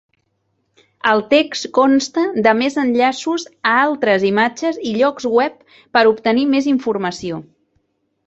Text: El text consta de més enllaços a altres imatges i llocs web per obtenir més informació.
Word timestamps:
El 1.09 1.19
text 1.33 1.67
consta 1.77 2.23
de 2.47 2.53
més 2.61 2.77
enllaços 2.83 3.45
a 3.71 3.75
altres 3.81 4.25
imatges 4.31 4.81
i 4.91 4.95
llocs 4.97 5.29
web 5.41 5.59
per 5.99 6.05
obtenir 6.13 6.47
més 6.55 6.71
informació. 6.75 7.39